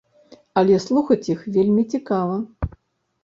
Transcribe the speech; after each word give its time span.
Але 0.61 0.77
слухаць 0.85 1.29
іх 1.33 1.43
вельмі 1.57 1.83
цікава. 1.97 2.39